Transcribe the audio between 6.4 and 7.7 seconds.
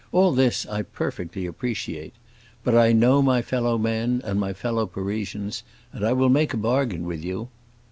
a bargain with you."